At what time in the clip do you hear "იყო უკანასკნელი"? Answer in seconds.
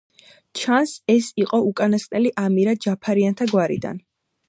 1.43-2.35